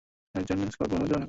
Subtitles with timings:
[0.35, 1.19] Agent Scott মহাপরিচালক, hello.